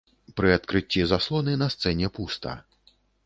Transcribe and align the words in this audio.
Пры 0.39 0.47
адкрыцці 0.53 1.03
заслоны 1.11 1.53
на 1.63 1.67
сцэне 1.75 2.07
пуста. 2.17 2.57